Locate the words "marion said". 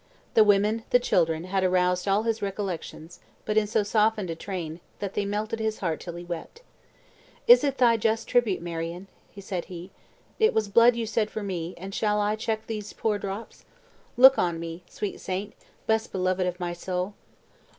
8.63-9.65